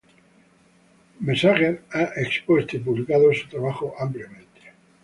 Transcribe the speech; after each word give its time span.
Messager 1.19 1.83
ha 1.91 2.11
expuesto 2.19 2.75
y 2.75 2.79
publicado 2.79 3.31
su 3.35 3.47
trabajo 3.47 3.93
ampliamente. 3.99 4.71